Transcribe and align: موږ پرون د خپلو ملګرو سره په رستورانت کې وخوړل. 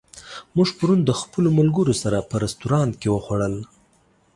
موږ 0.55 0.69
پرون 0.77 0.99
د 1.05 1.11
خپلو 1.21 1.49
ملګرو 1.59 1.93
سره 2.03 2.27
په 2.29 2.35
رستورانت 2.43 2.93
کې 3.01 3.09
وخوړل. 3.11 3.55